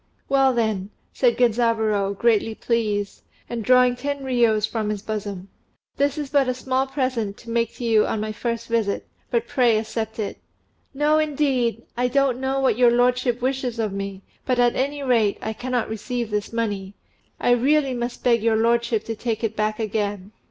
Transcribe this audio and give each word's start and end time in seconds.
"Well, 0.27 0.51
then," 0.51 0.89
said 1.13 1.37
Genzaburô, 1.37 2.17
greatly 2.17 2.55
pleased, 2.55 3.21
and 3.47 3.63
drawing 3.63 3.95
ten 3.95 4.23
riyos 4.23 4.67
from 4.67 4.89
his 4.89 5.03
bosom, 5.03 5.49
"this 5.97 6.17
is 6.17 6.31
but 6.31 6.47
a 6.47 6.55
small 6.55 6.87
present 6.87 7.37
to 7.37 7.51
make 7.51 7.75
to 7.75 7.83
you 7.85 8.07
on 8.07 8.19
my 8.19 8.31
first 8.31 8.67
visit, 8.67 9.05
but 9.29 9.45
pray 9.47 9.77
accept 9.77 10.17
it." 10.17 10.39
"No, 10.91 11.19
indeed! 11.19 11.83
I 11.95 12.07
don't 12.07 12.39
know 12.41 12.59
what 12.59 12.79
your 12.79 12.89
lordship 12.89 13.43
wishes 13.43 13.77
of 13.77 13.93
me; 13.93 14.23
but, 14.43 14.57
at 14.57 14.75
any 14.75 15.03
rate, 15.03 15.37
I 15.39 15.53
cannot 15.53 15.87
receive 15.87 16.31
this 16.31 16.51
money. 16.51 16.95
I 17.39 17.51
really 17.51 17.93
must 17.93 18.23
beg 18.23 18.41
your 18.41 18.55
lordship 18.57 19.03
to 19.03 19.15
take 19.15 19.43
it 19.43 19.55
back 19.55 19.77
again." 19.79 20.31